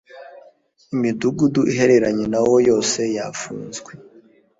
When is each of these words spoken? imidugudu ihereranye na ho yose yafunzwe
imidugudu 0.95 1.61
ihereranye 1.71 2.25
na 2.31 2.39
ho 2.45 2.53
yose 2.69 2.99
yafunzwe 3.17 3.91